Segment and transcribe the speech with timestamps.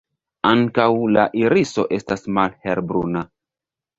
[0.51, 0.85] Ankaŭ
[1.17, 3.23] la iriso estas malhelbruna.